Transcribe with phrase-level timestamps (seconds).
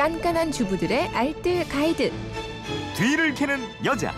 [0.00, 2.10] 깐깐한 주부들의 알뜰 가이드.
[2.96, 4.14] 뒤를 캐는 여자.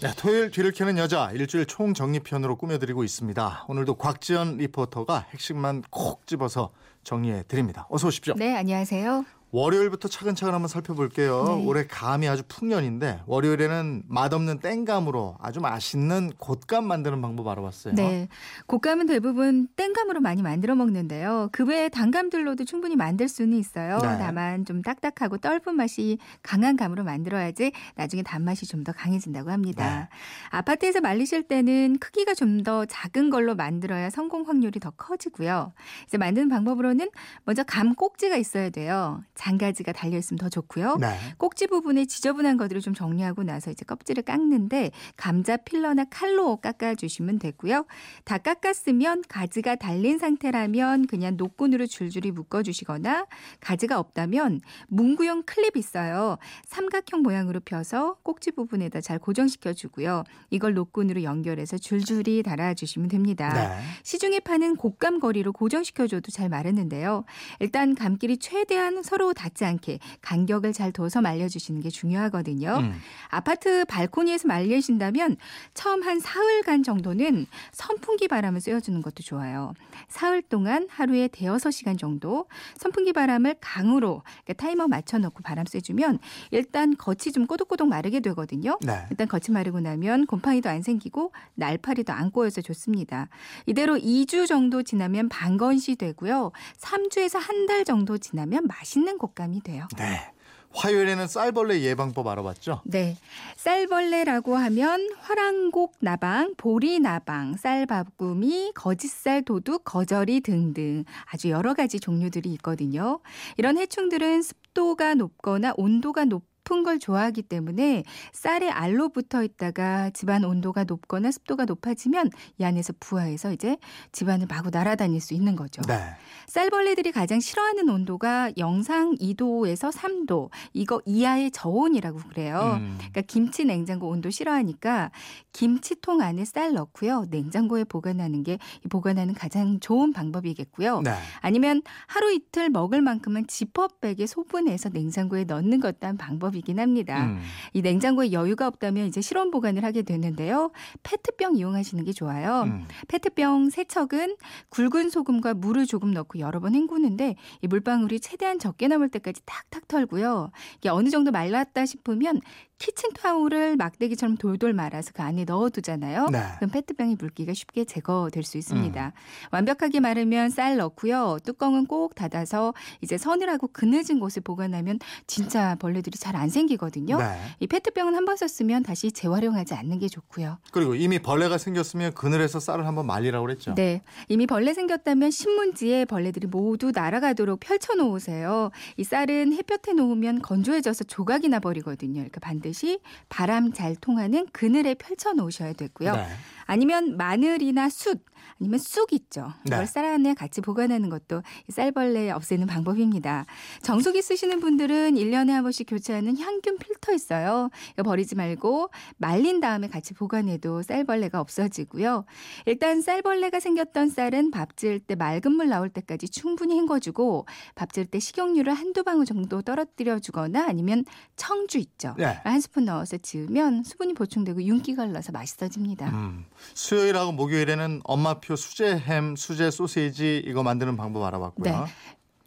[0.00, 3.66] 네, 토요일 뒤를 캐는 여자 일주일 총 정리편으로 꾸며드리고 있습니다.
[3.68, 6.72] 오늘도 곽지연 리포터가 핵심만 콕 집어서
[7.04, 7.86] 정리해 드립니다.
[7.90, 8.32] 어서 오십시오.
[8.38, 9.26] 네, 안녕하세요.
[9.52, 11.44] 월요일부터 차근차근 한번 살펴볼게요.
[11.46, 11.66] 네.
[11.66, 17.94] 올해 감이 아주 풍년인데 월요일에는 맛없는 땡감으로 아주 맛있는 곶감 만드는 방법 알아봤어요.
[17.94, 18.28] 네.
[18.66, 21.50] 곶감은 대부분 땡감으로 많이 만들어 먹는데요.
[21.52, 23.98] 그 외에 단감들로도 충분히 만들 수는 있어요.
[23.98, 24.16] 네.
[24.18, 30.00] 다만 좀 딱딱하고 떫은 맛이 강한 감으로 만들어야지 나중에 단맛이 좀 더 강해진다고 합니다.
[30.00, 30.08] 네.
[30.50, 35.72] 아파트에서 말리실 때는 크기가 좀 더 작은 걸로 만들어야 성공 확률이 더 커지고요.
[36.06, 37.10] 이제 만드는 방법으로는
[37.44, 39.22] 먼저 감 꼭지가 있어야 돼요.
[39.42, 40.98] 장가지가 달려 있으면 더 좋고요.
[41.00, 41.08] 네.
[41.36, 47.40] 꼭지 부분에 지저분한 것들을 좀 정리하고 나서 이제 껍질을 깎는데 감자 필러나 칼로 깎아 주시면
[47.40, 47.84] 되고요.
[48.24, 53.26] 다 깎았으면 가지가 달린 상태라면 그냥 노끈으로 줄줄이 묶어 주시거나
[53.58, 56.38] 가지가 없다면 문구용 클립 있어요.
[56.66, 60.22] 삼각형 모양으로 펴서 꼭지 부분에다 잘 고정시켜 주고요.
[60.50, 63.52] 이걸 노끈으로 연결해서 줄줄이 달아 주시면 됩니다.
[63.52, 63.82] 네.
[64.04, 67.24] 시중에 파는 곶감 거리로 고정시켜 줘도 잘 마르는데요.
[67.58, 72.78] 일단 감길이 최대한 서로 닿지 않게 간격을 잘 둬서 말려주시는 게 중요하거든요.
[72.80, 73.00] 음.
[73.28, 75.36] 아파트 발코니에서 말리신다면
[75.74, 79.72] 처음 한 사흘간 정도는 선풍기 바람을 쐬어주는 것도 좋아요.
[80.08, 86.18] 사흘 동안 하루에 대여섯 시간 정도 선풍기 바람을 강으로 그러니까 타이머 맞춰놓고 바람 쐬주면
[86.50, 88.78] 일단 겉이 좀 꼬독꼬독 마르게 되거든요.
[88.82, 89.06] 네.
[89.10, 93.28] 일단 겉이 마르고 나면 곰팡이도 안 생기고 날파리도 안 꼬여서 좋습니다.
[93.66, 96.52] 이대로 2주 정도 지나면 반건시 되고요.
[96.78, 99.86] 3주에서 한 달 정도 지나면 맛있는 곶감이 돼요.
[99.96, 100.32] 네.
[100.74, 102.80] 화요일에는 쌀벌레 예방법 알아봤죠?
[102.84, 103.16] 네.
[103.56, 112.50] 쌀벌레라고 하면 화랑곡 나방, 보리 나방, 쌀바구미, 거짓살 도둑, 거저리 등등 아주 여러 가지 종류들이
[112.54, 113.20] 있거든요.
[113.58, 118.02] 이런 해충들은 습도가 높거나 온도가 높 은 걸 좋아하기 때문에
[118.32, 123.76] 쌀에 알로 붙어 있다가 집안 온도가 높거나 습도가 높아지면 이 안에서 부화해서 이제
[124.12, 125.80] 집안을 마구 날아다닐 수 있는 거죠.
[125.86, 125.98] 네.
[126.46, 132.78] 쌀벌레들이 가장 싫어하는 온도가 영상 2도에서 3도 이거 이하의 저온이라고 그래요.
[132.80, 132.96] 음.
[132.98, 135.10] 그러니까 김치 냉장고 온도 싫어하니까
[135.52, 137.26] 김치통 안에 쌀 넣고요.
[137.30, 138.58] 냉장고에 보관하는 게
[138.90, 141.02] 보관하는 가장 좋은 방법이겠고요.
[141.02, 141.14] 네.
[141.40, 147.26] 아니면 하루 이틀 먹을 만큼은 지퍼백에 소분해서 냉장고에 넣는 것도 한 방법 이긴 합니다.
[147.26, 147.40] 음.
[147.72, 150.70] 이 냉장고에 여유가 없다면 이제 실온 보관을 하게 되는데요.
[151.02, 152.62] 페트병 이용하시는 게 좋아요.
[152.62, 152.86] 음.
[153.08, 154.36] 페트병 세척은
[154.70, 159.88] 굵은 소금과 물을 조금 넣고 여러 번 헹구는데 이 물방울이 최대한 적게 남을 때까지 탁탁
[159.88, 160.50] 털고요.
[160.78, 162.40] 이게 어느 정도 말랐다 싶으면
[162.78, 166.30] 키친 타올을 막대기처럼 돌돌 말아서 그 안에 넣어두잖아요.
[166.30, 166.42] 네.
[166.56, 169.12] 그럼 페트병의 물기가 쉽게 제거될 수 있습니다.
[169.52, 171.38] 완벽하게 마르면 쌀 넣고요.
[171.44, 174.98] 뚜껑은 꼭 닫아서 이제 서늘하고 그늘진 곳에 보관하면
[175.28, 177.18] 진짜 벌레들이 잘안 생기거든요.
[177.18, 177.36] 네.
[177.60, 180.58] 이 페트병은 한 번 썼으면 다시 재활용하지 않는 게 좋고요.
[180.70, 183.74] 그리고 이미 벌레가 생겼으면 그늘에서 쌀을 한번 말리라고 그랬죠.
[183.74, 184.02] 네.
[184.28, 188.70] 이미 벌레 생겼다면 신문지에 벌레들이 모두 날아가도록 펼쳐 놓으세요.
[188.96, 192.14] 이 쌀은 햇볕에 놓으면 건조해져서 조각이 나 버리거든요.
[192.14, 196.12] 그러니까 반드시 바람 잘 통하는 그늘에 펼쳐 놓으셔야 되고요.
[196.14, 196.26] 네.
[196.66, 198.24] 아니면 마늘이나 숯
[198.60, 199.52] 아니면 쑥 있죠.
[199.66, 199.86] 이걸 네.
[199.86, 203.44] 쌀 안에 같이 보관하는 것도 이 쌀벌레 없애는 방법입니다.
[203.82, 207.70] 정수기 쓰시는 분들은 1년에 한 번씩 교체하는 향균 필터 있어요.
[207.94, 212.24] 이거 버리지 말고 말린 다음에 같이 보관해도 쌀벌레가 없어지고요.
[212.66, 218.06] 일단 쌀벌레가 생겼던 쌀은 밥 지을 때 맑은 물 나올 때까지 충분히 헹궈주고 밥 지을
[218.06, 221.04] 때 식용유를 한두 방울 정도 떨어뜨려 주거나 아니면
[221.36, 222.14] 청주 있죠.
[222.18, 222.38] 네.
[222.44, 226.10] 한 스푼 넣어서 지으면 수분이 보충되고 윤기가 흘러서 맛있어집니다.
[226.10, 226.44] 음.
[226.74, 231.70] 수요일하고 목요일에는 엄마표 수제 햄, 수제 소세지 이거 만드는 방법 알아봤고요.
[231.70, 231.76] 네.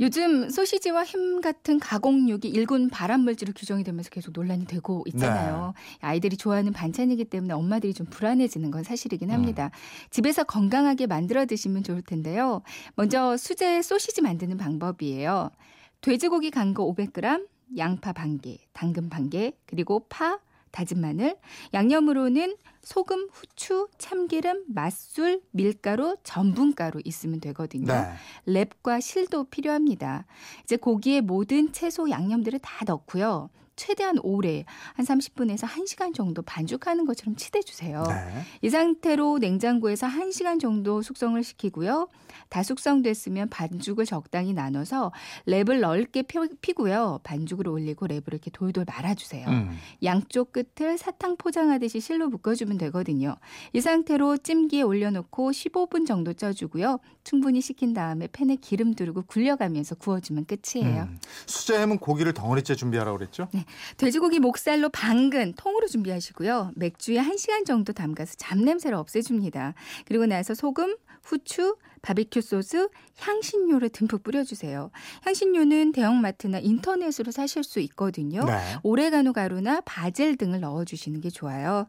[0.02, 5.74] 요즘 소시지와 햄 같은 가공육이 일군 발암물질로 규정이 되면서 계속 논란이 되고 있잖아요.
[6.02, 9.72] 아이들이 좋아하는 반찬이기 때문에 엄마들이 좀 불안해지는 건 사실이긴 합니다.
[10.10, 12.62] 집에서 건강하게 만들어 드시면 좋을 텐데요.
[12.96, 15.52] 먼저 수제 소시지 만드는 방법이에요.
[16.02, 17.48] 돼지고기 간 거 500g,
[17.78, 20.40] 양파 반 개, 당근 반 개, 그리고 파,
[20.76, 21.38] 다진 마늘,
[21.74, 27.94] 양념으로는 소금, 후추, 참기름, 맛술, 밀가루, 전분가루 있으면 되거든요.
[28.46, 28.68] 네.
[28.68, 30.26] 랩과 실도 필요합니다.
[30.64, 33.50] 이제 고기에 모든 채소 양념들을 다 넣고요.
[33.76, 38.04] 최대한 오래 한 30분에서 1시간 정도 반죽하는 것처럼 치대 주세요.
[38.08, 38.44] 네.
[38.62, 42.08] 이 상태로 냉장고에서 1시간 정도 숙성을 시키고요.
[42.50, 45.12] 다 숙성됐으면 반죽을 적당히 나눠서
[45.48, 47.20] 랩을 넓게 펴- 피고요.
[47.24, 49.48] 반죽을 올리고 랩을 이렇게 돌돌 말아주세요.
[49.48, 49.78] 음.
[50.04, 53.36] 양쪽 끝을 사탕 포장하듯이 실로 묶어주면 되거든요.
[53.74, 57.00] 이 상태로 찜기에 올려놓고 15분 정도 쪄주고요.
[57.24, 61.04] 충분히 식힌 다음에 팬에 기름 두르고 굴려가면서 구워주면 끝이에요.
[61.04, 61.20] 음.
[61.48, 63.48] 수제햄은 고기를 덩어리째 준비하라고 그랬죠?
[63.98, 66.72] 돼지고기 목살로 반근 통으로 준비하시고요.
[66.76, 69.74] 맥주에 1시간 정도 담가서 잡냄새를 없애줍니다.
[70.06, 72.88] 그리고 나서 소금, 후추, 바비큐 소스,
[73.18, 74.92] 향신료를 듬뿍 뿌려주세요.
[75.24, 78.46] 향신료는 대형마트나 인터넷으로 사실 수 있거든요.
[78.46, 78.60] 네.
[78.84, 81.88] 오레가노 가루나 바질 등을 넣어주시는 게 좋아요.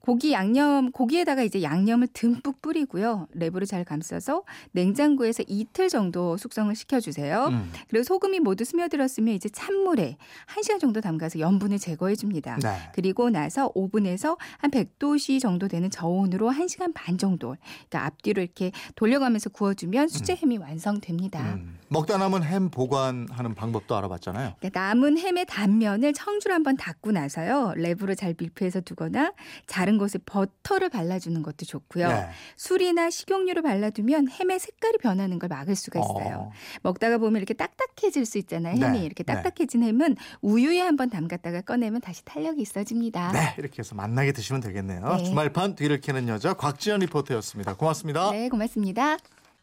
[0.00, 3.28] 고기 양념, 고기에다가 이제 양념을 듬뿍 뿌리고요.
[3.36, 7.48] 랩으로 잘 감싸서 냉장고에서 이틀 정도 숙성을 시켜주세요.
[7.48, 7.70] 음.
[7.90, 10.16] 그리고 소금이 모두 스며들었으면 이제 찬물에
[10.46, 12.56] 1시간 정도 담가서 염분을 제거해 줍니다.
[12.62, 12.90] 네.
[12.94, 17.56] 그리고 나서 오븐에서 한 100도씨 정도 되는 저온으로 1시간 반 정도
[17.90, 21.40] 그러니까 앞뒤로 이렇게 돌려가면서 구워주면 수제 햄이 완성됩니다.
[21.54, 21.78] 음.
[21.88, 24.54] 먹다 남은 햄 보관하는 방법도 알아봤잖아요.
[24.58, 27.72] 그러니까 남은 햄의 단면을 청주로 한번 닦고 나서요.
[27.76, 29.32] 랩으로 잘 밀폐해서 두거나
[29.66, 32.08] 자른 곳에 버터를 발라주는 것도 좋고요.
[32.08, 32.28] 네.
[32.56, 36.36] 술이나 식용유를 발라두면 햄의 색깔이 변하는 걸 막을 수가 있어요.
[36.36, 36.52] 어.
[36.82, 38.76] 먹다가 보면 이렇게 딱딱해질 수 있잖아요.
[38.76, 39.34] 햄이 네, 이렇게 네.
[39.34, 43.32] 딱딱해진 햄은 우유에 한번 담갔다가 꺼내면 다시 탄력이 있어집니다.
[43.32, 45.16] 네, 이렇게 해서 만나게 드시면 되겠네요.
[45.16, 45.24] 네.
[45.24, 47.74] 주말판 뒤를 캐는 여자 곽지연 리포터였습니다.
[47.74, 48.30] 고맙습니다.
[48.30, 49.16] 네, 고맙습니다.